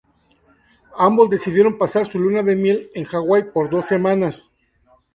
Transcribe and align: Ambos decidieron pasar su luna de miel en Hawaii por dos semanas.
Ambos 0.97 1.29
decidieron 1.29 1.77
pasar 1.77 2.07
su 2.07 2.17
luna 2.17 2.41
de 2.41 2.55
miel 2.55 2.89
en 2.95 3.05
Hawaii 3.11 3.51
por 3.53 3.69
dos 3.69 3.85
semanas. 3.85 4.49